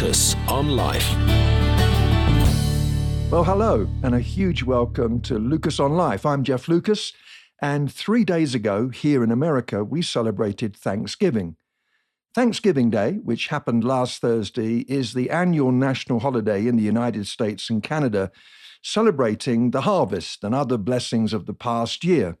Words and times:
Lucas 0.00 0.34
on 0.48 0.70
Life. 0.70 1.14
Well, 3.30 3.44
hello, 3.44 3.86
and 4.02 4.14
a 4.14 4.20
huge 4.20 4.62
welcome 4.62 5.20
to 5.20 5.38
Lucas 5.38 5.78
on 5.78 5.92
Life. 5.92 6.24
I'm 6.24 6.42
Jeff 6.42 6.68
Lucas, 6.68 7.12
and 7.60 7.92
three 7.92 8.24
days 8.24 8.54
ago 8.54 8.88
here 8.88 9.22
in 9.22 9.30
America, 9.30 9.84
we 9.84 10.00
celebrated 10.00 10.74
Thanksgiving. 10.74 11.56
Thanksgiving 12.34 12.88
Day, 12.88 13.18
which 13.22 13.48
happened 13.48 13.84
last 13.84 14.22
Thursday, 14.22 14.86
is 14.88 15.12
the 15.12 15.28
annual 15.28 15.70
national 15.70 16.20
holiday 16.20 16.66
in 16.66 16.76
the 16.76 16.82
United 16.82 17.26
States 17.26 17.68
and 17.68 17.82
Canada, 17.82 18.30
celebrating 18.82 19.70
the 19.70 19.82
harvest 19.82 20.42
and 20.42 20.54
other 20.54 20.78
blessings 20.78 21.34
of 21.34 21.44
the 21.44 21.52
past 21.52 22.04
year. 22.04 22.38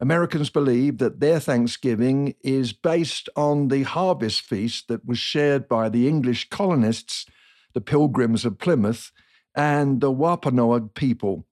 Americans 0.00 0.48
believe 0.48 0.98
that 0.98 1.18
their 1.18 1.40
Thanksgiving 1.40 2.34
is 2.42 2.72
based 2.72 3.28
on 3.34 3.68
the 3.68 3.82
harvest 3.82 4.42
feast 4.42 4.86
that 4.88 5.04
was 5.04 5.18
shared 5.18 5.68
by 5.68 5.88
the 5.88 6.06
English 6.06 6.48
colonists, 6.50 7.26
the 7.74 7.80
Pilgrims 7.80 8.44
of 8.44 8.58
Plymouth, 8.58 9.10
and 9.56 10.00
the 10.00 10.12
Wampanoag 10.12 10.94
people. 10.94 11.46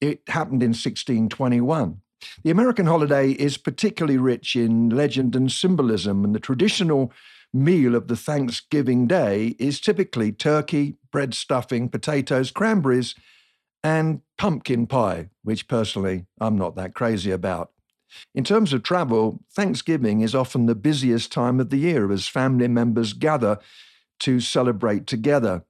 It 0.00 0.22
happened 0.28 0.62
in 0.62 0.70
1621. 0.70 2.00
The 2.42 2.50
American 2.50 2.86
holiday 2.86 3.32
is 3.32 3.58
particularly 3.58 4.16
rich 4.16 4.56
in 4.56 4.88
legend 4.88 5.36
and 5.36 5.52
symbolism, 5.52 6.24
and 6.24 6.34
the 6.34 6.40
traditional 6.40 7.12
meal 7.52 7.94
of 7.94 8.08
the 8.08 8.16
Thanksgiving 8.16 9.06
Day 9.06 9.54
is 9.58 9.80
typically 9.80 10.32
turkey, 10.32 10.96
bread 11.10 11.34
stuffing, 11.34 11.90
potatoes, 11.90 12.50
cranberries, 12.50 13.14
and 13.84 14.22
pumpkin 14.38 14.86
pie, 14.86 15.28
which 15.42 15.68
personally 15.68 16.24
I'm 16.40 16.56
not 16.56 16.74
that 16.76 16.94
crazy 16.94 17.30
about. 17.30 17.70
In 18.34 18.44
terms 18.44 18.72
of 18.72 18.82
travel, 18.82 19.42
Thanksgiving 19.52 20.20
is 20.20 20.34
often 20.34 20.66
the 20.66 20.74
busiest 20.74 21.32
time 21.32 21.60
of 21.60 21.70
the 21.70 21.78
year 21.78 22.10
as 22.10 22.28
family 22.28 22.68
members 22.68 23.12
gather 23.12 23.58
to 24.20 24.40
celebrate 24.40 25.06
together. 25.06 25.64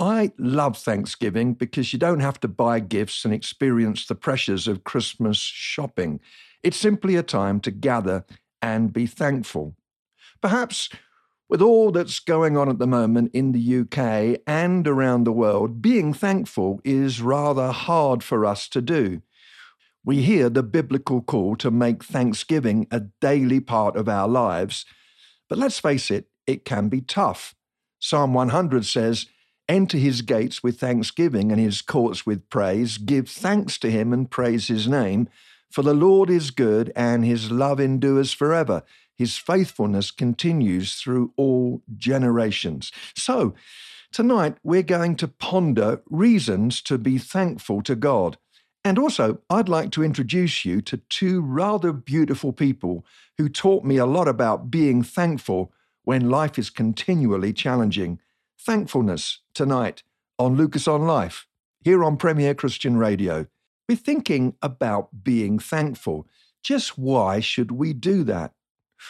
I 0.00 0.32
love 0.38 0.78
Thanksgiving 0.78 1.54
because 1.54 1.92
you 1.92 1.98
don't 1.98 2.20
have 2.20 2.38
to 2.40 2.48
buy 2.48 2.80
gifts 2.80 3.24
and 3.24 3.34
experience 3.34 4.06
the 4.06 4.14
pressures 4.14 4.68
of 4.68 4.84
Christmas 4.84 5.38
shopping. 5.38 6.20
It's 6.62 6.76
simply 6.76 7.16
a 7.16 7.22
time 7.22 7.60
to 7.60 7.70
gather 7.70 8.24
and 8.62 8.92
be 8.92 9.06
thankful. 9.06 9.74
Perhaps 10.40 10.88
with 11.48 11.62
all 11.62 11.90
that's 11.90 12.20
going 12.20 12.56
on 12.56 12.68
at 12.68 12.78
the 12.78 12.86
moment 12.86 13.30
in 13.34 13.52
the 13.52 13.80
UK 13.80 14.40
and 14.46 14.86
around 14.86 15.24
the 15.24 15.32
world, 15.32 15.80
being 15.80 16.12
thankful 16.12 16.80
is 16.84 17.22
rather 17.22 17.72
hard 17.72 18.22
for 18.22 18.44
us 18.44 18.68
to 18.68 18.80
do 18.80 19.22
we 20.08 20.22
hear 20.22 20.48
the 20.48 20.62
biblical 20.62 21.20
call 21.20 21.54
to 21.54 21.70
make 21.70 22.02
thanksgiving 22.02 22.86
a 22.90 22.98
daily 23.20 23.60
part 23.60 23.94
of 23.94 24.08
our 24.08 24.26
lives. 24.26 24.86
But 25.50 25.58
let's 25.58 25.80
face 25.80 26.10
it, 26.10 26.30
it 26.46 26.64
can 26.64 26.88
be 26.88 27.02
tough. 27.02 27.54
Psalm 27.98 28.32
100 28.32 28.86
says, 28.86 29.26
Enter 29.68 29.98
his 29.98 30.22
gates 30.22 30.62
with 30.62 30.80
thanksgiving 30.80 31.52
and 31.52 31.60
his 31.60 31.82
courts 31.82 32.24
with 32.24 32.48
praise. 32.48 32.96
Give 32.96 33.28
thanks 33.28 33.76
to 33.80 33.90
him 33.90 34.14
and 34.14 34.30
praise 34.30 34.68
his 34.68 34.88
name. 34.88 35.28
For 35.70 35.82
the 35.82 35.92
Lord 35.92 36.30
is 36.30 36.52
good 36.52 36.90
and 36.96 37.22
his 37.22 37.50
love 37.50 37.78
endures 37.78 38.32
forever. 38.32 38.84
His 39.14 39.36
faithfulness 39.36 40.10
continues 40.10 40.94
through 40.94 41.34
all 41.36 41.82
generations. 41.98 42.92
So, 43.14 43.52
tonight 44.10 44.56
we're 44.62 44.82
going 44.82 45.16
to 45.16 45.28
ponder 45.28 46.00
reasons 46.08 46.80
to 46.80 46.96
be 46.96 47.18
thankful 47.18 47.82
to 47.82 47.94
God. 47.94 48.38
And 48.84 48.98
also, 48.98 49.40
I'd 49.50 49.68
like 49.68 49.90
to 49.92 50.04
introduce 50.04 50.64
you 50.64 50.80
to 50.82 50.98
two 51.08 51.40
rather 51.40 51.92
beautiful 51.92 52.52
people 52.52 53.04
who 53.36 53.48
taught 53.48 53.84
me 53.84 53.96
a 53.96 54.06
lot 54.06 54.28
about 54.28 54.70
being 54.70 55.02
thankful 55.02 55.72
when 56.04 56.30
life 56.30 56.58
is 56.58 56.70
continually 56.70 57.52
challenging. 57.52 58.20
Thankfulness 58.58 59.40
tonight 59.54 60.02
on 60.38 60.56
Lucas 60.56 60.86
on 60.86 61.06
Life, 61.06 61.46
here 61.82 62.04
on 62.04 62.16
Premier 62.16 62.54
Christian 62.54 62.96
Radio. 62.96 63.46
We're 63.88 63.96
thinking 63.96 64.54
about 64.62 65.24
being 65.24 65.58
thankful. 65.58 66.26
Just 66.62 66.98
why 66.98 67.40
should 67.40 67.72
we 67.72 67.92
do 67.92 68.22
that? 68.24 68.52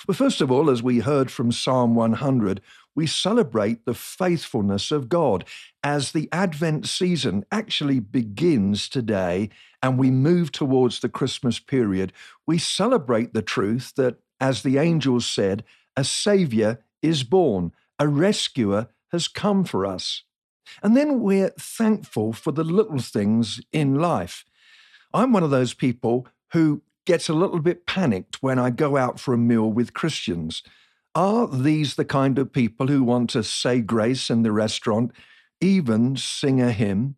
Well, 0.07 0.15
first 0.15 0.41
of 0.41 0.51
all, 0.51 0.71
as 0.71 0.83
we 0.83 1.01
heard 1.01 1.31
from 1.31 1.53
Psalm 1.53 1.95
100, 1.95 2.61
we 2.99 3.07
celebrate 3.07 3.85
the 3.85 3.95
faithfulness 3.95 4.91
of 4.91 5.09
God 5.09 5.45
as 5.85 6.11
the 6.11 6.29
Advent 6.33 6.85
season 6.89 7.45
actually 7.53 8.01
begins 8.01 8.89
today 8.89 9.51
and 9.81 9.97
we 9.97 10.11
move 10.11 10.51
towards 10.51 10.99
the 10.99 11.09
Christmas 11.09 11.61
period. 11.61 12.13
We 12.45 12.59
celebrate 12.59 13.35
the 13.35 13.41
truth 13.41 13.93
that, 13.95 14.17
as 14.41 14.65
the 14.65 14.79
angels 14.79 15.27
said, 15.27 15.63
a 15.97 16.03
Savior 16.03 16.81
is 17.01 17.23
born, 17.23 17.71
a 18.01 18.09
rescuer 18.09 18.89
has 19.13 19.29
come 19.29 19.63
for 19.63 19.87
us. 19.87 20.25
And 20.83 20.97
then 20.97 21.21
we're 21.21 21.51
thankful 21.51 22.33
for 22.33 22.51
the 22.51 22.65
little 22.65 22.99
things 22.99 23.61
in 23.71 24.01
life. 24.01 24.45
I'm 25.15 25.33
one 25.33 25.45
of 25.45 25.51
those 25.51 25.73
people 25.73 26.27
who 26.51 26.83
gets 27.07 27.29
a 27.29 27.33
little 27.33 27.61
bit 27.61 27.87
panicked 27.87 28.43
when 28.43 28.59
I 28.59 28.71
go 28.71 28.97
out 28.97 29.21
for 29.21 29.35
a 29.35 29.39
meal 29.39 29.71
with 29.71 29.95
Christians. 29.95 30.65
Are 31.19 31.49
these 31.49 31.97
the 31.97 32.05
kind 32.05 32.39
of 32.39 32.53
people 32.53 32.87
who 32.87 33.03
want 33.03 33.31
to 33.31 33.43
say 33.43 33.81
grace 33.81 34.31
in 34.31 34.45
the 34.45 34.53
restaurant, 34.53 35.11
even 35.61 36.17
sing 36.17 36.61
a 36.61 36.71
hymn? 36.71 37.17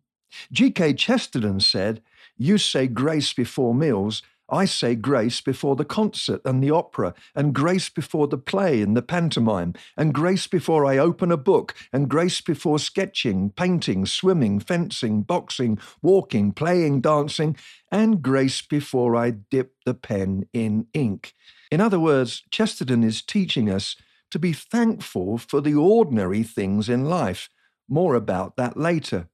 G.K. 0.51 0.95
Chesterton 0.95 1.59
said, 1.59 2.01
You 2.35 2.57
say 2.57 2.87
grace 2.87 3.31
before 3.31 3.75
meals, 3.75 4.23
I 4.51 4.65
say 4.65 4.95
grace 4.95 5.39
before 5.39 5.77
the 5.77 5.85
concert 5.85 6.41
and 6.43 6.61
the 6.61 6.71
opera, 6.71 7.13
and 7.33 7.55
grace 7.55 7.89
before 7.89 8.27
the 8.27 8.37
play 8.37 8.81
and 8.81 8.95
the 8.97 9.01
pantomime, 9.01 9.73
and 9.95 10.13
grace 10.13 10.45
before 10.45 10.85
I 10.85 10.97
open 10.97 11.31
a 11.31 11.37
book, 11.37 11.73
and 11.93 12.09
grace 12.09 12.41
before 12.41 12.77
sketching, 12.77 13.51
painting, 13.51 14.05
swimming, 14.05 14.59
fencing, 14.59 15.21
boxing, 15.21 15.79
walking, 16.01 16.51
playing, 16.51 16.99
dancing, 16.99 17.55
and 17.89 18.21
grace 18.21 18.61
before 18.61 19.15
I 19.15 19.31
dip 19.31 19.75
the 19.85 19.93
pen 19.93 20.47
in 20.51 20.87
ink. 20.93 21.33
In 21.71 21.79
other 21.79 21.99
words, 21.99 22.43
Chesterton 22.51 23.03
is 23.03 23.21
teaching 23.21 23.69
us 23.69 23.95
to 24.31 24.39
be 24.39 24.51
thankful 24.51 25.37
for 25.37 25.61
the 25.61 25.75
ordinary 25.75 26.43
things 26.43 26.89
in 26.89 27.05
life. 27.05 27.49
More 27.87 28.15
about 28.15 28.57
that 28.57 28.75
later. 28.75 29.29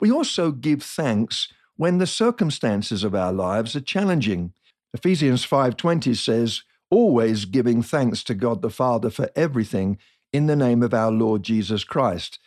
We 0.00 0.10
also 0.10 0.50
give 0.50 0.82
thanks 0.82 1.48
when 1.80 1.96
the 1.96 2.06
circumstances 2.06 3.02
of 3.04 3.14
our 3.14 3.32
lives 3.32 3.74
are 3.74 3.80
challenging. 3.80 4.52
Ephesians 4.92 5.46
5:20 5.46 6.12
says, 6.12 6.62
"Always 6.90 7.46
giving 7.46 7.82
thanks 7.82 8.22
to 8.24 8.34
God 8.34 8.60
the 8.60 8.68
Father 8.68 9.08
for 9.08 9.30
everything 9.34 9.96
in 10.30 10.44
the 10.44 10.56
name 10.56 10.82
of 10.82 10.92
our 10.92 11.10
Lord 11.10 11.42
Jesus 11.42 11.82
Christ." 11.82 12.38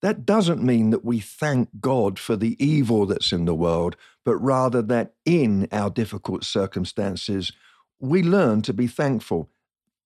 That 0.00 0.24
doesn't 0.24 0.62
mean 0.62 0.88
that 0.88 1.04
we 1.04 1.20
thank 1.20 1.68
God 1.82 2.18
for 2.18 2.34
the 2.34 2.56
evil 2.58 3.04
that's 3.04 3.30
in 3.30 3.44
the 3.44 3.54
world, 3.54 3.94
but 4.24 4.38
rather 4.38 4.80
that 4.80 5.12
in 5.26 5.68
our 5.70 5.90
difficult 5.90 6.42
circumstances, 6.44 7.52
we 8.00 8.22
learn 8.22 8.62
to 8.62 8.72
be 8.72 8.86
thankful. 8.86 9.50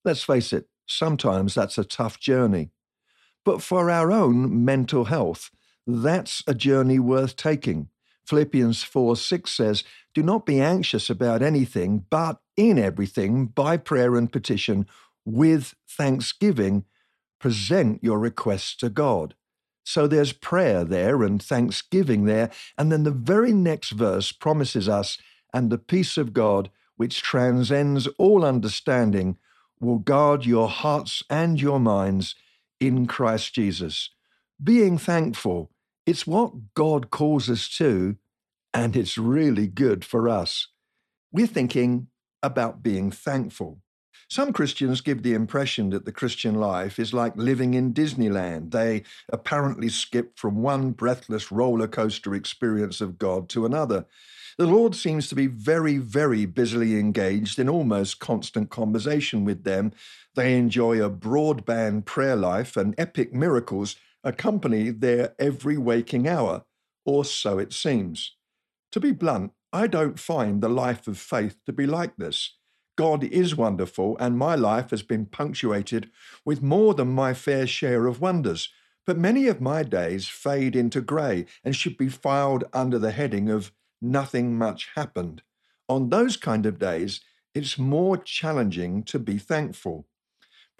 Let's 0.05 0.25
face 0.25 0.53
it, 0.53 0.69
sometimes 0.87 1.55
that's 1.55 1.79
a 1.79 1.85
tough 1.85 2.19
journey. 2.19 2.73
But 3.45 3.63
for 3.63 3.93
our 3.93 4.11
own 4.11 4.65
mental 4.65 5.05
health, 5.05 5.53
that's 5.87 6.43
a 6.49 6.55
journey 6.55 6.99
worth 6.99 7.37
taking. 7.37 7.89
Philippians 8.27 8.83
4 8.83 9.17
6 9.17 9.51
says, 9.51 9.85
Do 10.15 10.23
not 10.23 10.47
be 10.47 10.61
anxious 10.61 11.11
about 11.11 11.43
anything, 11.43 12.07
but 12.11 12.41
in 12.57 12.79
everything, 12.79 13.47
by 13.47 13.77
prayer 13.77 14.17
and 14.17 14.33
petition, 14.33 14.87
with 15.25 15.75
thanksgiving, 15.89 16.85
present 17.41 18.03
your 18.03 18.19
requests 18.19 18.77
to 18.77 18.89
God. 18.89 19.35
So 19.85 20.07
there's 20.07 20.33
prayer 20.33 20.85
there 20.85 21.23
and 21.23 21.43
thanksgiving 21.43 22.25
there. 22.25 22.51
And 22.79 22.93
then 22.93 23.03
the 23.03 23.11
very 23.11 23.53
next 23.53 23.91
verse 23.91 24.31
promises 24.31 24.89
us, 24.89 25.19
and 25.53 25.71
the 25.71 25.79
peace 25.79 26.17
of 26.17 26.33
God, 26.33 26.71
which 26.97 27.23
transcends 27.23 28.07
all 28.19 28.45
understanding, 28.45 29.39
will 29.81 29.99
guard 29.99 30.47
your 30.47 30.69
hearts 30.69 31.23
and 31.29 31.61
your 31.61 31.81
minds 31.81 32.37
in 32.79 33.07
Christ 33.07 33.55
Jesus. 33.55 34.11
Being 34.63 34.97
thankful 34.99 35.72
it's 36.07 36.27
what 36.27 36.75
God 36.75 37.11
calls 37.11 37.49
us 37.49 37.69
to, 37.77 38.17
and 38.75 38.97
it's 38.97 39.19
really 39.19 39.67
good 39.67 40.05
for 40.05 40.29
us. 40.29 40.69
We're 41.31 41.47
thinking 41.47 42.09
about 42.43 42.83
being 42.83 43.11
thankful. 43.11 43.79
Some 44.29 44.53
Christians 44.55 45.03
give 45.03 45.23
the 45.23 45.35
impression 45.35 45.91
that 45.91 46.07
the 46.07 46.13
Christian 46.13 46.55
life 46.55 46.99
is 46.99 47.13
like 47.13 47.37
living 47.37 47.75
in 47.75 47.93
Disneyland. 47.93 48.71
They 48.71 49.03
apparently 49.31 49.91
skip 49.91 50.39
from 50.39 50.63
one 50.63 50.93
breathless 50.93 51.53
roller 51.53 51.87
coaster 51.87 52.35
experience 52.35 53.03
of 53.03 53.19
God 53.19 53.51
to 53.51 53.67
another. 53.67 54.07
The 54.57 54.67
Lord 54.67 54.95
seems 54.95 55.29
to 55.29 55.35
be 55.35 55.47
very, 55.47 55.99
very 55.99 56.47
busily 56.47 56.99
engaged 56.99 57.59
in 57.59 57.69
almost 57.69 58.21
constant 58.21 58.71
conversation 58.71 59.45
with 59.45 59.65
them. 59.65 59.93
They 60.35 60.57
enjoy 60.57 61.03
a 61.03 61.11
broadband 61.11 62.07
prayer 62.07 62.37
life 62.37 62.77
and 62.77 62.95
epic 62.97 63.35
miracles 63.35 63.97
accompany 64.25 64.91
their 64.91 65.35
every 65.39 65.77
waking 65.77 66.29
hour, 66.29 66.65
or 67.05 67.25
so 67.25 67.59
it 67.59 67.73
seems. 67.73 68.37
To 68.93 69.01
be 69.01 69.13
blunt, 69.13 69.53
I 69.73 69.87
don't 69.87 70.19
find 70.19 70.61
the 70.61 70.69
life 70.69 71.09
of 71.09 71.19
faith 71.19 71.57
to 71.67 71.73
be 71.73 71.87
like 71.87 72.17
this. 72.17 72.57
God 72.97 73.25
is 73.25 73.57
wonderful, 73.57 74.19
and 74.19 74.37
my 74.37 74.55
life 74.55 74.91
has 74.91 75.03
been 75.03 75.27
punctuated 75.27 76.11
with 76.45 76.63
more 76.63 76.93
than 76.93 77.09
my 77.09 77.33
fair 77.33 77.67
share 77.67 78.07
of 78.07 78.21
wonders. 78.21 78.69
But 79.07 79.19
many 79.19 79.49
of 79.49 79.61
my 79.61 79.83
days 79.83 80.29
fade 80.29 80.77
into 80.77 81.01
grey 81.01 81.47
and 81.65 81.75
should 81.75 81.97
be 81.97 82.09
filed 82.09 82.65
under 82.73 82.99
the 82.99 83.11
heading 83.11 83.49
of 83.49 83.73
nothing 84.01 84.57
much 84.57 84.91
happened. 84.95 85.43
On 85.89 86.11
those 86.11 86.37
kind 86.37 86.67
of 86.67 86.79
days, 86.79 87.21
it's 87.55 87.79
more 87.79 88.17
challenging 88.17 89.03
to 89.05 89.19
be 89.19 89.39
thankful. 89.39 90.07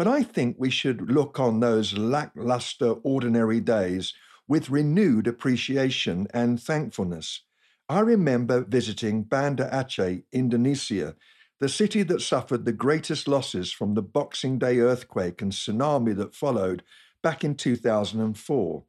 But 0.03 0.11
I 0.11 0.25
think 0.25 0.57
we 0.59 0.69
should 0.69 1.13
look 1.13 1.39
on 1.39 1.61
those 1.61 1.97
lackluster 1.97 2.95
ordinary 3.05 3.61
days 3.61 4.13
with 4.49 4.69
renewed 4.69 5.29
appreciation 5.29 6.27
and 6.35 6.61
thankfulness. 6.61 7.43
I 7.89 8.01
remember 8.01 8.65
visiting 8.65 9.23
Banda 9.23 9.71
Aceh, 9.73 10.25
Indonesia, 10.33 11.15
the 11.61 11.69
city 11.69 12.03
that 12.03 12.21
suffered 12.21 12.65
the 12.65 12.73
greatest 12.73 13.29
losses 13.29 13.71
from 13.71 13.95
the 13.95 14.03
Boxing 14.03 14.59
Day 14.59 14.81
earthquake 14.81 15.41
and 15.41 15.53
tsunami 15.53 16.17
that 16.17 16.35
followed 16.35 16.83
back 17.23 17.45
in 17.45 17.55
2004. 17.55 18.85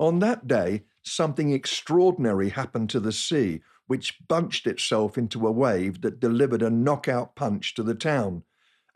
On 0.00 0.18
that 0.18 0.48
day, 0.48 0.82
something 1.04 1.52
extraordinary 1.52 2.48
happened 2.48 2.90
to 2.90 2.98
the 2.98 3.12
sea, 3.12 3.60
which 3.86 4.18
bunched 4.26 4.66
itself 4.66 5.16
into 5.16 5.46
a 5.46 5.52
wave 5.52 6.00
that 6.00 6.18
delivered 6.18 6.62
a 6.62 6.70
knockout 6.70 7.36
punch 7.36 7.72
to 7.74 7.84
the 7.84 7.94
town. 7.94 8.42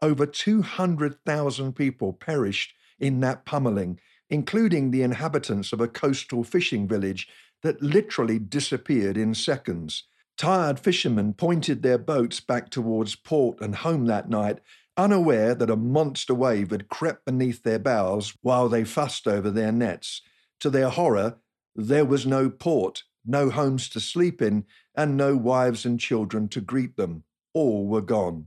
Over 0.02 0.25
200,000 0.26 1.75
people 1.75 2.12
perished 2.14 2.75
in 2.99 3.20
that 3.20 3.44
pummeling, 3.44 4.00
including 4.31 4.91
the 4.91 5.02
inhabitants 5.02 5.73
of 5.73 5.81
a 5.81 5.88
coastal 5.88 6.44
fishing 6.44 6.88
village 6.88 7.29
that 7.62 7.82
literally 7.82 8.38
disappeared 8.38 9.17
in 9.17 9.35
seconds. 9.35 10.05
Tired 10.38 10.81
fishermen 10.81 11.35
pointed 11.35 11.82
their 11.82 11.99
boats 11.99 12.41
back 12.41 12.70
towards 12.70 13.14
port 13.14 13.61
and 13.61 13.75
home 13.75 14.06
that 14.06 14.31
night, 14.31 14.61
unaware 14.97 15.55
that 15.55 15.69
a 15.69 15.76
monster 15.76 16.35
wave 16.35 16.70
had 16.70 16.88
crept 16.88 17.26
beneath 17.26 17.62
their 17.62 17.79
bows 17.79 18.35
while 18.41 18.69
they 18.69 18.85
fussed 18.85 19.29
over 19.29 19.50
their 19.50 19.73
nets. 19.73 20.23
To 20.61 20.70
their 20.70 20.88
horror, 20.88 21.37
there 21.75 22.06
was 22.06 22.26
no 22.26 22.49
port, 22.49 23.05
no 23.25 23.50
homes 23.50 23.88
to 23.91 24.00
sleep 24.00 24.41
in, 24.41 24.64
and 24.94 25.17
no 25.17 25.37
wives 25.37 25.85
and 25.85 26.00
children 26.00 26.49
to 26.49 26.61
greet 26.62 26.97
them. 26.97 27.25
All 27.52 27.87
were 27.87 28.00
gone. 28.00 28.47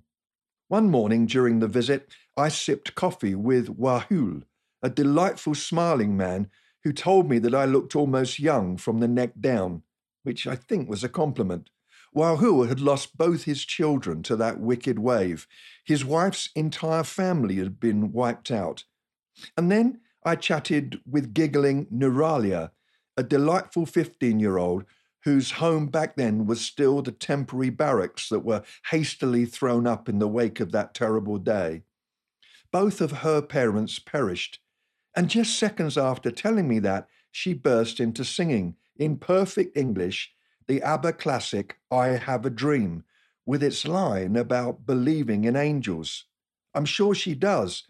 One 0.74 0.90
morning 0.90 1.28
during 1.28 1.60
the 1.60 1.68
visit, 1.68 2.10
I 2.36 2.50
sipped 2.50 2.96
coffee 2.96 3.36
with 3.36 3.78
Wahul, 3.78 4.42
a 4.82 4.90
delightful 4.90 5.54
smiling 5.54 6.18
man 6.18 6.50
who 6.84 6.92
told 6.92 7.30
me 7.30 7.38
that 7.38 7.54
I 7.54 7.66
looked 7.66 7.96
almost 7.96 8.40
young 8.40 8.78
from 8.78 9.00
the 9.00 9.08
neck 9.08 9.34
down, 9.40 9.84
which 10.24 10.48
I 10.48 10.56
think 10.56 10.90
was 10.90 11.04
a 11.04 11.10
compliment. 11.10 11.70
Wahul 12.16 12.68
had 12.68 12.80
lost 12.80 13.20
both 13.20 13.44
his 13.44 13.66
children 13.66 14.24
to 14.24 14.36
that 14.38 14.60
wicked 14.60 14.98
wave. 14.98 15.48
His 15.86 16.04
wife's 16.04 16.50
entire 16.56 17.04
family 17.04 17.58
had 17.58 17.80
been 17.80 18.12
wiped 18.12 18.50
out. 18.50 18.86
And 19.56 19.72
then 19.72 20.02
I 20.26 20.36
chatted 20.36 21.02
with 21.06 21.36
giggling 21.36 21.86
Nuralia, 21.94 22.72
a 23.16 23.22
delightful 23.22 23.86
15 23.86 24.40
year 24.40 24.58
old 24.58 24.86
whose 25.24 25.52
home 25.52 25.88
back 25.88 26.16
then 26.16 26.46
was 26.46 26.62
still 26.62 27.02
the 27.02 27.12
temporary 27.12 27.70
barracks 27.70 28.30
that 28.30 28.42
were 28.42 28.64
hastily 28.92 29.46
thrown 29.46 29.88
up 29.88 30.10
in 30.10 30.20
the 30.20 30.28
wake 30.28 30.60
of 30.60 30.72
that 30.72 30.94
terrible 30.94 31.38
day. 31.38 31.84
Both 32.72 33.02
of 33.02 33.12
her 33.12 33.42
parents 33.42 34.00
perished, 34.00 34.60
and 35.16 35.30
just 35.30 35.58
seconds 35.58 35.98
after 35.98 36.32
telling 36.32 36.68
me 36.68 36.80
that, 36.80 37.08
she 37.32 37.54
burst 37.54 38.00
into 38.00 38.26
singing, 38.26 38.76
in 38.98 39.18
perfect 39.18 39.78
English, 39.78 40.34
the 40.68 40.82
ABBA 40.82 41.14
classic 41.14 41.78
I 41.90 42.08
Have 42.08 42.46
a 42.46 42.50
Dream, 42.50 43.04
with 43.46 43.64
its 43.64 43.88
line 43.88 44.36
about 44.36 44.86
believing 44.86 45.46
in 45.46 45.56
angels. 45.56 46.26
I'm 46.74 46.86
sure 46.86 47.14
she 47.14 47.36
does, 47.36 47.84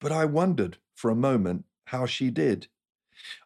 but 0.00 0.12
I 0.12 0.24
wondered 0.24 0.78
for 0.94 1.10
a 1.10 1.16
moment 1.16 1.64
how 1.86 2.06
she 2.06 2.30
did. 2.30 2.68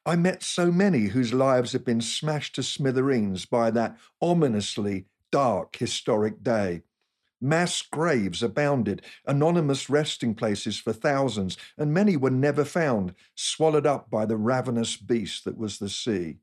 I 0.06 0.16
met 0.16 0.42
so 0.42 0.72
many 0.72 1.08
whose 1.08 1.34
lives 1.34 1.72
had 1.72 1.84
been 1.84 2.00
smashed 2.00 2.54
to 2.54 2.62
smithereens 2.62 3.44
by 3.46 3.70
that 3.72 3.98
ominously 4.20 5.06
dark 5.30 5.76
historic 5.76 6.42
day. 6.42 6.82
Mass 7.40 7.82
graves 7.82 8.42
abounded, 8.42 9.02
anonymous 9.26 9.88
resting 9.88 10.34
places 10.34 10.78
for 10.78 10.92
thousands, 10.92 11.56
and 11.76 11.94
many 11.94 12.16
were 12.16 12.30
never 12.30 12.64
found, 12.64 13.14
swallowed 13.34 13.86
up 13.86 14.10
by 14.10 14.26
the 14.26 14.36
ravenous 14.36 14.96
beast 14.96 15.44
that 15.44 15.56
was 15.56 15.78
the 15.78 15.88
sea. 15.88 16.38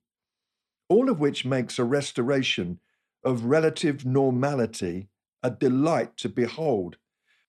All 0.88 1.10
of 1.10 1.20
which 1.20 1.44
makes 1.44 1.78
a 1.78 1.84
restoration 1.84 2.80
of 3.24 3.46
relative 3.46 4.06
normality 4.06 5.10
a 5.44 5.50
delight 5.50 6.16
to 6.18 6.30
behold. 6.30 6.98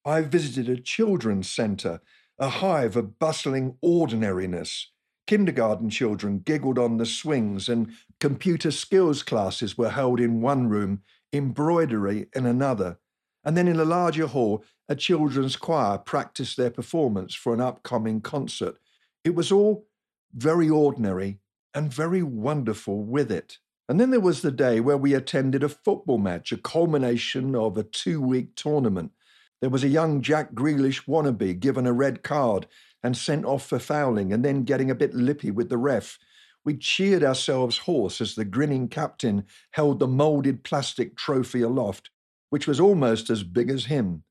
I 0.04 0.22
visited 0.22 0.68
a 0.68 0.80
children's 0.80 1.48
centre, 1.48 2.00
a 2.38 2.48
hive 2.48 2.96
of 2.96 3.18
bustling 3.18 3.76
ordinariness 3.80 4.90
Kindergarten 5.26 5.90
children 5.90 6.38
giggled 6.38 6.78
on 6.78 6.96
the 6.96 7.06
swings, 7.06 7.68
and 7.68 7.92
computer 8.20 8.70
skills 8.70 9.22
classes 9.22 9.76
were 9.76 9.90
held 9.90 10.20
in 10.20 10.40
one 10.40 10.68
room, 10.68 11.02
embroidery 11.32 12.26
in 12.34 12.46
another. 12.46 12.98
And 13.44 13.56
then 13.56 13.68
in 13.68 13.78
a 13.78 13.84
larger 13.84 14.26
hall, 14.26 14.64
a 14.88 14.96
children's 14.96 15.56
choir 15.56 15.98
practiced 15.98 16.56
their 16.56 16.70
performance 16.70 17.34
for 17.34 17.54
an 17.54 17.60
upcoming 17.60 18.20
concert. 18.20 18.76
It 19.24 19.34
was 19.34 19.50
all 19.50 19.86
very 20.34 20.68
ordinary 20.68 21.38
and 21.74 21.92
very 21.92 22.22
wonderful 22.22 23.02
with 23.02 23.30
it. 23.30 23.58
And 23.88 24.00
then 24.00 24.10
there 24.10 24.20
was 24.20 24.42
the 24.42 24.50
day 24.50 24.80
where 24.80 24.96
we 24.96 25.14
attended 25.14 25.62
a 25.62 25.68
football 25.68 26.18
match, 26.18 26.50
a 26.50 26.56
culmination 26.56 27.54
of 27.54 27.76
a 27.76 27.84
two 27.84 28.20
week 28.20 28.56
tournament. 28.56 29.12
There 29.60 29.70
was 29.70 29.84
a 29.84 29.88
young 29.88 30.22
Jack 30.22 30.52
Grealish 30.52 31.06
wannabe 31.06 31.58
given 31.58 31.86
a 31.86 31.92
red 31.92 32.22
card 32.22 32.66
and 33.06 33.16
sent 33.16 33.44
off 33.44 33.64
for 33.64 33.78
fouling 33.78 34.32
and 34.32 34.44
then 34.44 34.64
getting 34.64 34.90
a 34.90 34.94
bit 34.94 35.14
lippy 35.14 35.52
with 35.52 35.68
the 35.68 35.78
ref. 35.78 36.18
We 36.64 36.76
cheered 36.76 37.22
ourselves 37.22 37.78
hoarse 37.78 38.20
as 38.20 38.34
the 38.34 38.44
grinning 38.44 38.88
captain 38.88 39.44
held 39.70 40.00
the 40.00 40.08
moulded 40.08 40.64
plastic 40.64 41.16
trophy 41.16 41.62
aloft, 41.62 42.10
which 42.50 42.66
was 42.66 42.80
almost 42.80 43.30
as 43.30 43.44
big 43.44 43.70
as 43.70 43.84
him. 43.84 44.24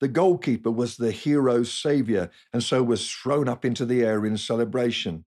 The 0.00 0.08
goalkeeper 0.08 0.70
was 0.70 0.96
the 0.96 1.10
hero's 1.12 1.70
saviour 1.70 2.30
and 2.54 2.62
so 2.62 2.82
was 2.82 3.10
thrown 3.10 3.50
up 3.50 3.66
into 3.66 3.84
the 3.84 4.02
air 4.02 4.24
in 4.24 4.38
celebration. 4.38 5.26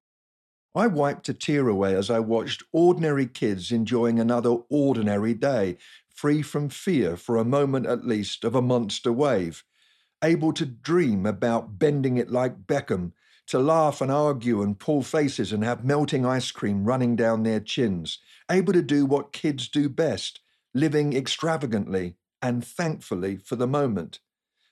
I 0.73 0.87
wiped 0.87 1.29
a 1.29 1.35
tear 1.35 1.69
away 1.69 1.93
as 1.93 2.09
I 2.09 2.17
watched 2.17 2.63
ordinary 2.71 3.27
kids 3.27 3.71
enjoying 3.71 4.19
another 4.19 4.57
ordinary 4.67 5.35
day, 5.35 5.77
free 6.09 6.41
from 6.41 6.69
fear 6.69 7.17
for 7.17 7.37
a 7.37 7.45
moment 7.45 7.85
at 7.85 8.07
least 8.07 8.43
of 8.43 8.55
a 8.55 8.63
monster 8.63 9.13
wave 9.13 9.63
able 10.25 10.51
to 10.53 10.65
dream 10.65 11.25
about 11.25 11.77
bending 11.77 12.17
it 12.17 12.31
like 12.31 12.65
Beckham, 12.65 13.11
to 13.47 13.59
laugh 13.59 14.01
and 14.01 14.11
argue 14.11 14.63
and 14.63 14.79
pull 14.79 15.03
faces 15.03 15.53
and 15.53 15.63
have 15.63 15.85
melting 15.85 16.25
ice 16.25 16.51
cream 16.51 16.83
running 16.83 17.15
down 17.15 17.43
their 17.43 17.59
chins, 17.59 18.19
able 18.49 18.73
to 18.73 18.81
do 18.81 19.05
what 19.05 19.33
kids 19.33 19.67
do 19.67 19.87
best, 19.87 20.39
living 20.73 21.15
extravagantly 21.15 22.15
and 22.41 22.65
thankfully 22.65 23.37
for 23.37 23.55
the 23.55 23.67
moment. 23.67 24.19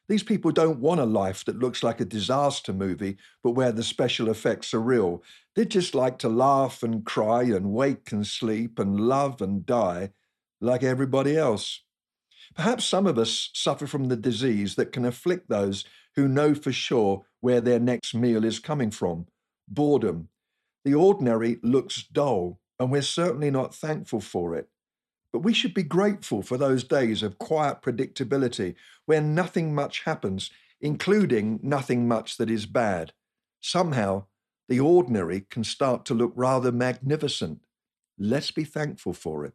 These 0.09 0.23
people 0.23 0.51
don't 0.51 0.79
want 0.79 0.99
a 0.99 1.05
life 1.05 1.45
that 1.45 1.59
looks 1.59 1.81
like 1.81 2.01
a 2.01 2.05
disaster 2.05 2.73
movie, 2.73 3.17
but 3.41 3.51
where 3.51 3.71
the 3.71 3.83
special 3.83 4.29
effects 4.29 4.73
are 4.73 4.81
real. 4.81 5.23
They 5.55 5.65
just 5.65 5.95
like 5.95 6.17
to 6.19 6.29
laugh 6.29 6.83
and 6.83 7.05
cry 7.05 7.43
and 7.43 7.71
wake 7.71 8.11
and 8.11 8.27
sleep 8.27 8.79
and 8.79 8.99
love 8.99 9.41
and 9.41 9.65
die 9.65 10.11
like 10.59 10.83
everybody 10.83 11.37
else. 11.37 11.83
Perhaps 12.55 12.85
some 12.85 13.07
of 13.07 13.17
us 13.17 13.49
suffer 13.53 13.87
from 13.87 14.05
the 14.05 14.15
disease 14.15 14.75
that 14.75 14.91
can 14.91 15.05
afflict 15.05 15.49
those 15.49 15.85
who 16.15 16.27
know 16.27 16.53
for 16.53 16.71
sure 16.71 17.25
where 17.39 17.61
their 17.61 17.79
next 17.79 18.13
meal 18.13 18.43
is 18.45 18.59
coming 18.59 18.91
from 18.91 19.25
boredom. 19.67 20.29
The 20.85 20.93
ordinary 20.93 21.59
looks 21.63 22.03
dull, 22.03 22.59
and 22.79 22.91
we're 22.91 23.01
certainly 23.01 23.49
not 23.49 23.73
thankful 23.73 24.19
for 24.19 24.55
it. 24.55 24.69
But 25.31 25.39
we 25.39 25.53
should 25.53 25.73
be 25.73 25.83
grateful 25.83 26.43
for 26.43 26.57
those 26.57 26.83
days 26.83 27.23
of 27.23 27.39
quiet 27.39 27.81
predictability 27.81 28.75
where 29.05 29.21
nothing 29.21 29.73
much 29.73 30.03
happens, 30.03 30.51
including 30.79 31.59
nothing 31.63 32.07
much 32.07 32.37
that 32.37 32.51
is 32.51 32.65
bad. 32.65 33.13
Somehow, 33.61 34.25
the 34.69 34.79
ordinary 34.79 35.45
can 35.49 35.63
start 35.63 36.05
to 36.05 36.13
look 36.13 36.33
rather 36.35 36.71
magnificent. 36.71 37.61
Let's 38.19 38.51
be 38.51 38.63
thankful 38.63 39.13
for 39.13 39.45
it. 39.45 39.53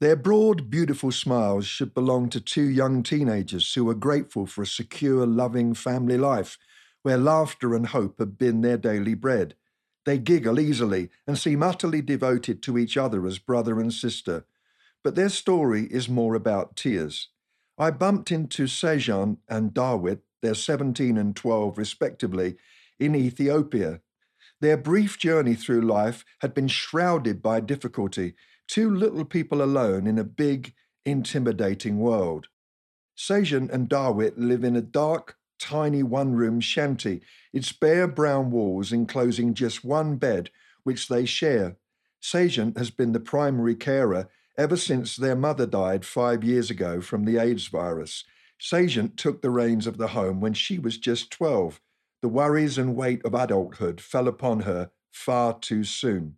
Their 0.00 0.16
broad, 0.16 0.70
beautiful 0.70 1.12
smiles 1.12 1.66
should 1.66 1.94
belong 1.94 2.28
to 2.30 2.40
two 2.40 2.68
young 2.68 3.02
teenagers 3.02 3.72
who 3.74 3.88
are 3.88 3.94
grateful 3.94 4.46
for 4.46 4.62
a 4.62 4.66
secure, 4.66 5.26
loving 5.26 5.74
family 5.74 6.18
life 6.18 6.58
where 7.02 7.18
laughter 7.18 7.74
and 7.74 7.86
hope 7.88 8.18
have 8.18 8.38
been 8.38 8.62
their 8.62 8.78
daily 8.78 9.14
bread. 9.14 9.54
They 10.04 10.18
giggle 10.18 10.58
easily 10.58 11.10
and 11.26 11.38
seem 11.38 11.62
utterly 11.62 12.02
devoted 12.02 12.62
to 12.62 12.78
each 12.78 12.96
other 12.96 13.26
as 13.26 13.38
brother 13.38 13.78
and 13.78 13.92
sister. 13.92 14.44
But 15.02 15.14
their 15.14 15.28
story 15.28 15.84
is 15.84 16.08
more 16.08 16.34
about 16.34 16.76
tears. 16.76 17.28
I 17.78 17.90
bumped 17.90 18.32
into 18.32 18.64
Sejan 18.64 19.38
and 19.48 19.74
Dawit, 19.74 20.20
they're 20.42 20.54
17 20.54 21.16
and 21.18 21.36
12 21.36 21.78
respectively, 21.78 22.56
in 22.98 23.14
Ethiopia. 23.14 24.00
Their 24.60 24.76
brief 24.76 25.18
journey 25.18 25.54
through 25.54 25.82
life 25.82 26.24
had 26.40 26.54
been 26.54 26.68
shrouded 26.68 27.42
by 27.42 27.60
difficulty, 27.60 28.34
two 28.66 28.94
little 28.94 29.24
people 29.24 29.62
alone 29.62 30.06
in 30.06 30.18
a 30.18 30.24
big, 30.24 30.74
intimidating 31.04 31.98
world. 31.98 32.48
Sajan 33.16 33.70
and 33.70 33.88
Dawit 33.88 34.38
live 34.38 34.64
in 34.64 34.76
a 34.76 34.80
dark, 34.80 35.36
tiny 35.58 36.02
one 36.02 36.32
room 36.34 36.60
shanty, 36.60 37.22
its 37.52 37.72
bare 37.72 38.08
brown 38.08 38.50
walls 38.50 38.92
enclosing 38.92 39.54
just 39.54 39.84
one 39.84 40.16
bed, 40.16 40.50
which 40.82 41.08
they 41.08 41.24
share. 41.24 41.76
Sajent 42.22 42.76
has 42.78 42.90
been 42.90 43.12
the 43.12 43.20
primary 43.20 43.74
carer 43.74 44.28
ever 44.56 44.76
since 44.76 45.16
their 45.16 45.36
mother 45.36 45.66
died 45.66 46.04
five 46.04 46.42
years 46.42 46.70
ago 46.70 47.00
from 47.00 47.24
the 47.24 47.38
AIDS 47.38 47.66
virus. 47.66 48.24
Sajent 48.60 49.16
took 49.16 49.42
the 49.42 49.50
reins 49.50 49.86
of 49.86 49.98
the 49.98 50.08
home 50.08 50.40
when 50.40 50.54
she 50.54 50.78
was 50.78 50.96
just 50.96 51.30
12. 51.30 51.80
The 52.24 52.28
worries 52.28 52.78
and 52.78 52.96
weight 52.96 53.22
of 53.26 53.34
adulthood 53.34 54.00
fell 54.00 54.28
upon 54.28 54.60
her 54.60 54.90
far 55.12 55.58
too 55.58 55.84
soon. 55.84 56.36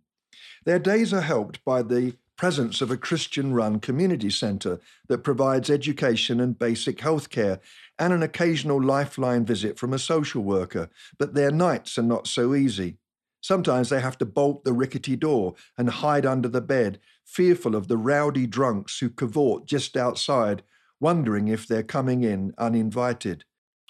Their 0.65 0.79
days 0.79 1.13
are 1.13 1.21
helped 1.21 1.63
by 1.63 1.81
the 1.81 2.17
presence 2.35 2.81
of 2.81 2.91
a 2.91 2.97
Christian 2.97 3.53
run 3.53 3.79
community 3.79 4.29
centre 4.29 4.81
that 5.07 5.23
provides 5.23 5.69
education 5.69 6.41
and 6.41 6.59
basic 6.59 6.99
health 6.99 7.29
care 7.29 7.61
and 7.97 8.11
an 8.11 8.21
occasional 8.21 8.83
lifeline 8.83 9.45
visit 9.45 9.79
from 9.79 9.93
a 9.93 9.97
social 9.97 10.43
worker, 10.43 10.89
but 11.17 11.35
their 11.35 11.51
nights 11.51 11.97
are 11.97 12.03
not 12.03 12.27
so 12.27 12.53
easy. 12.53 12.97
Sometimes 13.39 13.87
they 13.87 14.01
have 14.01 14.17
to 14.17 14.25
bolt 14.25 14.65
the 14.65 14.73
rickety 14.73 15.15
door 15.15 15.55
and 15.77 15.89
hide 15.89 16.25
under 16.25 16.49
the 16.49 16.59
bed, 16.59 16.99
fearful 17.23 17.77
of 17.77 17.87
the 17.87 17.95
rowdy 17.95 18.45
drunks 18.45 18.99
who 18.99 19.09
cavort 19.09 19.65
just 19.65 19.95
outside, 19.95 20.63
wondering 20.99 21.47
if 21.47 21.65
they're 21.65 21.81
coming 21.81 22.23
in 22.23 22.53
uninvited. 22.57 23.45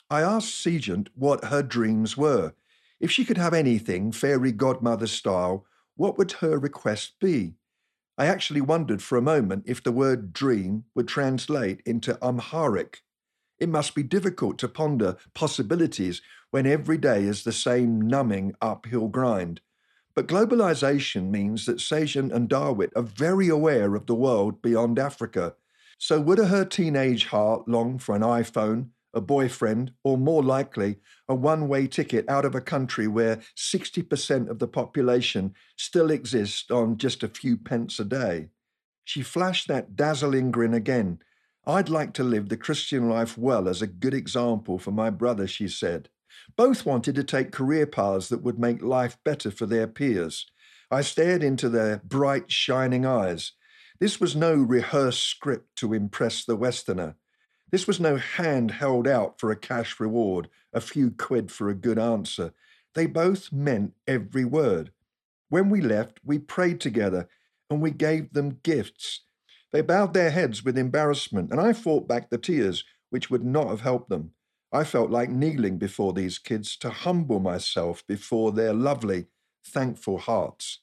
I 0.09 0.21
asked 0.21 0.63
Sajent 0.63 1.09
what 1.15 1.45
her 1.45 1.61
dreams 1.61 2.15
were. 2.15 2.53
If 2.99 3.11
she 3.11 3.25
could 3.25 3.37
have 3.37 3.53
anything, 3.53 4.11
fairy 4.11 4.51
godmother 4.51 5.07
style, 5.07 5.65
what 5.95 6.17
would 6.17 6.31
her 6.33 6.57
request 6.57 7.19
be? 7.19 7.55
I 8.17 8.27
actually 8.27 8.61
wondered 8.61 9.01
for 9.01 9.17
a 9.17 9.21
moment 9.21 9.65
if 9.67 9.83
the 9.83 9.91
word 9.91 10.33
dream 10.33 10.85
would 10.95 11.07
translate 11.07 11.81
into 11.85 12.17
Amharic. 12.23 13.03
It 13.59 13.69
must 13.69 13.95
be 13.95 14.03
difficult 14.03 14.57
to 14.59 14.67
ponder 14.67 15.17
possibilities 15.33 16.21
when 16.51 16.65
every 16.65 16.97
day 16.97 17.23
is 17.23 17.43
the 17.43 17.51
same 17.51 17.99
numbing 17.99 18.55
uphill 18.61 19.09
grind. 19.09 19.61
But 20.15 20.27
globalization 20.27 21.29
means 21.29 21.65
that 21.65 21.77
Sajent 21.77 22.33
and 22.33 22.49
Dawit 22.49 22.91
are 22.95 23.03
very 23.03 23.49
aware 23.49 23.93
of 23.93 24.05
the 24.07 24.15
world 24.15 24.61
beyond 24.61 24.97
Africa. 24.97 25.55
So 25.99 26.19
would 26.21 26.39
her 26.39 26.65
teenage 26.65 27.25
heart 27.25 27.67
long 27.67 27.99
for 27.99 28.15
an 28.15 28.21
iPhone, 28.21 28.89
a 29.17 29.21
boyfriend, 29.21 29.91
or 30.03 30.17
more 30.17 30.43
likely, 30.43 30.99
a 31.27 31.35
one 31.35 31.67
way 31.67 31.87
ticket 31.87 32.29
out 32.29 32.45
of 32.45 32.55
a 32.55 32.61
country 32.61 33.07
where 33.07 33.41
60% 33.57 34.47
of 34.47 34.59
the 34.59 34.67
population 34.67 35.53
still 35.75 36.11
exists 36.11 36.71
on 36.71 36.97
just 36.97 37.23
a 37.23 37.27
few 37.27 37.57
pence 37.57 37.99
a 37.99 38.05
day. 38.05 38.49
She 39.03 39.23
flashed 39.23 39.67
that 39.67 39.95
dazzling 39.95 40.51
grin 40.51 40.73
again. 40.73 41.19
I'd 41.65 41.89
like 41.89 42.13
to 42.13 42.23
live 42.23 42.47
the 42.47 42.57
Christian 42.57 43.09
life 43.09 43.37
well 43.37 43.67
as 43.67 43.81
a 43.81 43.87
good 43.87 44.13
example 44.13 44.79
for 44.79 44.91
my 44.91 45.09
brother, 45.09 45.47
she 45.47 45.67
said. 45.67 46.09
Both 46.55 46.85
wanted 46.85 47.15
to 47.15 47.23
take 47.23 47.51
career 47.51 47.85
paths 47.85 48.29
that 48.29 48.43
would 48.43 48.59
make 48.59 48.81
life 48.81 49.17
better 49.25 49.51
for 49.51 49.65
their 49.65 49.87
peers. 49.87 50.45
I 50.89 51.01
stared 51.01 51.43
into 51.43 51.67
their 51.67 52.01
bright, 52.05 52.51
shining 52.51 53.05
eyes. 53.05 53.53
This 53.99 54.21
was 54.21 54.35
no 54.35 54.53
rehearsed 54.53 55.23
script 55.23 55.75
to 55.77 55.93
impress 55.93 56.45
the 56.45 56.55
Westerner. 56.55 57.15
This 57.69 57.87
was 57.87 57.99
no 57.99 58.15
hand 58.15 58.71
held 58.71 59.07
out 59.07 59.39
for 59.39 59.51
a 59.51 59.55
cash 59.55 59.99
reward, 59.99 60.49
a 60.73 60.81
few 60.81 61.11
quid 61.11 61.51
for 61.51 61.69
a 61.69 61.75
good 61.75 61.99
answer. 61.99 62.53
They 62.95 63.05
both 63.05 63.51
meant 63.51 63.93
every 64.07 64.45
word. 64.45 64.91
When 65.49 65.69
we 65.69 65.81
left, 65.81 66.19
we 66.23 66.39
prayed 66.39 66.79
together 66.79 67.27
and 67.69 67.81
we 67.81 67.91
gave 67.91 68.33
them 68.33 68.59
gifts. 68.63 69.21
They 69.71 69.81
bowed 69.81 70.13
their 70.13 70.31
heads 70.31 70.63
with 70.63 70.77
embarrassment, 70.77 71.51
and 71.51 71.59
I 71.59 71.73
fought 71.73 72.07
back 72.07 72.29
the 72.29 72.37
tears, 72.37 72.85
which 73.09 73.29
would 73.29 73.43
not 73.43 73.67
have 73.67 73.81
helped 73.81 74.09
them. 74.09 74.31
I 74.71 74.83
felt 74.83 75.11
like 75.11 75.29
kneeling 75.29 75.77
before 75.77 76.13
these 76.13 76.39
kids 76.39 76.77
to 76.77 76.89
humble 76.89 77.39
myself 77.39 78.05
before 78.07 78.51
their 78.51 78.73
lovely, 78.73 79.27
thankful 79.65 80.17
hearts. 80.17 80.79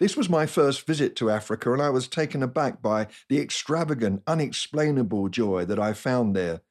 This 0.00 0.16
was 0.16 0.30
my 0.30 0.46
first 0.46 0.86
visit 0.86 1.14
to 1.16 1.28
Africa, 1.28 1.74
and 1.74 1.82
I 1.82 1.90
was 1.90 2.08
taken 2.08 2.42
aback 2.42 2.80
by 2.80 3.08
the 3.28 3.38
extravagant, 3.38 4.22
unexplainable 4.26 5.28
joy 5.28 5.66
that 5.66 5.78
I 5.78 5.92
found 5.92 6.34
there. 6.34 6.62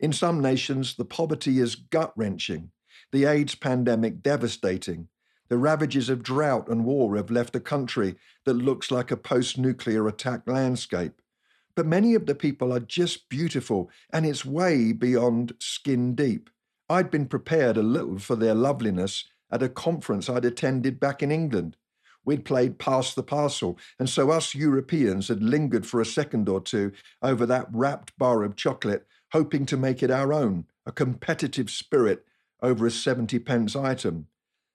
In 0.00 0.12
some 0.12 0.40
nations, 0.40 0.96
the 0.96 1.04
poverty 1.04 1.60
is 1.60 1.76
gut 1.76 2.12
wrenching, 2.16 2.72
the 3.12 3.26
AIDS 3.26 3.54
pandemic 3.54 4.24
devastating. 4.24 5.06
The 5.48 5.56
ravages 5.56 6.08
of 6.08 6.24
drought 6.24 6.68
and 6.68 6.84
war 6.84 7.14
have 7.14 7.30
left 7.30 7.54
a 7.54 7.60
country 7.60 8.16
that 8.44 8.54
looks 8.54 8.90
like 8.90 9.12
a 9.12 9.16
post 9.16 9.56
nuclear 9.56 10.08
attack 10.08 10.42
landscape. 10.48 11.22
But 11.76 11.86
many 11.86 12.16
of 12.16 12.26
the 12.26 12.34
people 12.34 12.72
are 12.72 12.80
just 12.80 13.28
beautiful, 13.28 13.88
and 14.10 14.26
it's 14.26 14.44
way 14.44 14.90
beyond 14.90 15.54
skin 15.60 16.16
deep. 16.16 16.50
I'd 16.88 17.12
been 17.12 17.26
prepared 17.26 17.76
a 17.76 17.84
little 17.84 18.18
for 18.18 18.34
their 18.34 18.54
loveliness 18.54 19.28
at 19.48 19.62
a 19.62 19.68
conference 19.68 20.28
I'd 20.28 20.44
attended 20.44 20.98
back 20.98 21.22
in 21.22 21.30
England. 21.30 21.76
We'd 22.24 22.44
played 22.44 22.78
Pass 22.78 23.14
the 23.14 23.22
Parcel, 23.22 23.78
and 23.98 24.08
so 24.08 24.30
us 24.30 24.54
Europeans 24.54 25.28
had 25.28 25.42
lingered 25.42 25.86
for 25.86 26.00
a 26.00 26.06
second 26.06 26.48
or 26.48 26.60
two 26.60 26.92
over 27.22 27.44
that 27.46 27.68
wrapped 27.72 28.16
bar 28.18 28.42
of 28.42 28.56
chocolate, 28.56 29.06
hoping 29.32 29.66
to 29.66 29.76
make 29.76 30.02
it 30.02 30.10
our 30.10 30.32
own, 30.32 30.66
a 30.86 30.92
competitive 30.92 31.70
spirit 31.70 32.24
over 32.62 32.86
a 32.86 32.90
70 32.90 33.38
pence 33.40 33.76
item. 33.76 34.26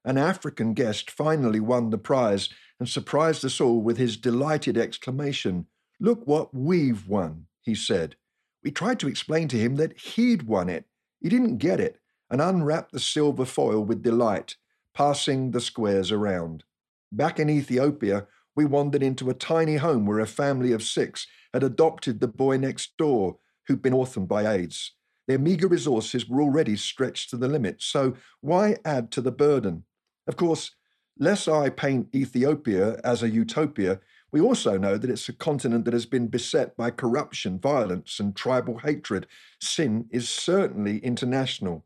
An 0.05 0.17
African 0.17 0.73
guest 0.73 1.09
finally 1.09 1.59
won 1.59 1.89
the 1.89 1.97
prize 1.97 2.49
and 2.79 2.87
surprised 2.87 3.43
us 3.43 3.59
all 3.59 3.81
with 3.81 3.97
his 3.97 4.15
delighted 4.15 4.77
exclamation, 4.77 5.65
Look 5.99 6.25
what 6.25 6.53
we've 6.53 7.07
won, 7.07 7.47
he 7.61 7.75
said. 7.75 8.15
We 8.63 8.71
tried 8.71 8.99
to 9.01 9.09
explain 9.09 9.49
to 9.49 9.57
him 9.57 9.75
that 9.75 9.97
he'd 9.99 10.43
won 10.43 10.69
it. 10.69 10.85
He 11.19 11.27
didn't 11.27 11.57
get 11.57 11.79
it 11.79 11.99
and 12.29 12.41
unwrapped 12.41 12.93
the 12.93 12.99
silver 12.99 13.43
foil 13.43 13.83
with 13.83 14.01
delight, 14.01 14.55
passing 14.93 15.51
the 15.51 15.59
squares 15.59 16.11
around. 16.11 16.63
Back 17.11 17.39
in 17.39 17.49
Ethiopia, 17.49 18.27
we 18.55 18.65
wandered 18.65 19.01
into 19.01 19.29
a 19.29 19.33
tiny 19.33 19.77
home 19.77 20.05
where 20.05 20.19
a 20.19 20.27
family 20.27 20.71
of 20.71 20.83
six 20.83 21.25
had 21.53 21.63
adopted 21.63 22.19
the 22.19 22.27
boy 22.27 22.57
next 22.57 22.95
door 22.97 23.37
who'd 23.67 23.81
been 23.81 23.93
orphaned 23.93 24.27
by 24.27 24.45
AIDS. 24.45 24.93
Their 25.27 25.39
meager 25.39 25.67
resources 25.67 26.29
were 26.29 26.41
already 26.41 26.75
stretched 26.75 27.29
to 27.29 27.37
the 27.37 27.47
limit, 27.47 27.81
so 27.81 28.15
why 28.41 28.77
add 28.85 29.11
to 29.11 29.21
the 29.21 29.31
burden? 29.31 29.85
Of 30.27 30.35
course, 30.35 30.71
lest 31.17 31.47
I 31.47 31.69
paint 31.69 32.13
Ethiopia 32.13 32.99
as 33.03 33.23
a 33.23 33.29
utopia, 33.29 33.99
we 34.31 34.39
also 34.39 34.77
know 34.77 34.97
that 34.97 35.09
it's 35.09 35.29
a 35.29 35.33
continent 35.33 35.85
that 35.85 35.93
has 35.93 36.05
been 36.05 36.27
beset 36.27 36.77
by 36.77 36.91
corruption, 36.91 37.59
violence, 37.59 38.19
and 38.19 38.35
tribal 38.35 38.77
hatred. 38.79 39.25
Sin 39.59 40.05
is 40.11 40.29
certainly 40.29 40.99
international. 40.99 41.85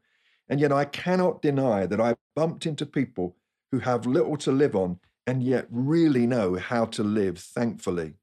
And 0.50 0.60
yet 0.60 0.74
I 0.74 0.84
cannot 0.84 1.42
deny 1.42 1.86
that 1.86 2.02
I 2.02 2.16
bumped 2.36 2.66
into 2.66 2.86
people 2.86 3.38
who 3.72 3.80
have 3.80 4.06
little 4.06 4.36
to 4.38 4.52
live 4.52 4.76
on 4.76 5.00
and 5.26 5.44
yet 5.44 5.68
really 5.70 6.28
know 6.28 6.56
how 6.56 6.86
to 6.86 7.04
live 7.04 7.38
thankfully. 7.40 8.14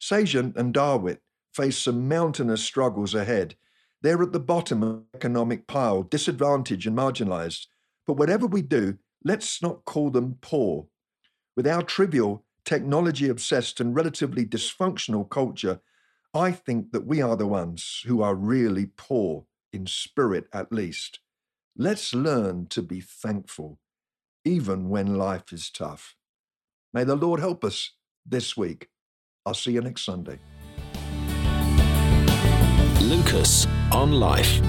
Sajent 0.00 0.56
and 0.56 0.74
Dawit 0.74 1.20
face 1.54 1.78
some 1.78 2.08
mountainous 2.08 2.62
struggles 2.62 3.14
ahead. 3.14 3.54
They're 4.00 4.22
at 4.22 4.32
the 4.32 4.40
bottom 4.40 4.82
of 4.82 5.04
the 5.12 5.16
economic 5.16 5.66
pile, 5.66 6.02
disadvantaged 6.02 6.86
and 6.86 6.96
marginalized. 6.96 7.66
But 8.06 8.14
whatever 8.14 8.46
we 8.46 8.62
do, 8.62 8.98
let's 9.24 9.62
not 9.62 9.84
call 9.84 10.10
them 10.10 10.38
poor. 10.40 10.86
With 11.56 11.66
our 11.66 11.82
trivial, 11.82 12.44
technology 12.64 13.28
obsessed, 13.28 13.80
and 13.80 13.94
relatively 13.94 14.44
dysfunctional 14.44 15.28
culture, 15.28 15.80
I 16.34 16.50
think 16.50 16.92
that 16.92 17.06
we 17.06 17.20
are 17.20 17.36
the 17.36 17.46
ones 17.46 18.02
who 18.06 18.22
are 18.22 18.34
really 18.34 18.86
poor, 18.96 19.44
in 19.72 19.86
spirit 19.86 20.46
at 20.52 20.72
least. 20.72 21.20
Let's 21.76 22.14
learn 22.14 22.66
to 22.68 22.82
be 22.82 23.00
thankful, 23.00 23.78
even 24.44 24.88
when 24.88 25.16
life 25.16 25.52
is 25.52 25.70
tough. 25.70 26.16
May 26.94 27.04
the 27.04 27.16
Lord 27.16 27.40
help 27.40 27.64
us 27.64 27.92
this 28.26 28.56
week. 28.56 28.88
I'll 29.46 29.54
see 29.54 29.72
you 29.72 29.80
next 29.80 30.04
Sunday. 30.04 30.38
Lucas 33.00 33.66
on 33.90 34.12
Life. 34.12 34.60